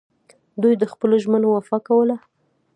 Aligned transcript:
دوی 0.61 0.73
د 0.77 0.83
خپلو 0.91 1.15
ژمنو 1.23 1.47
وفا 1.55 1.77
کوله 1.87 2.15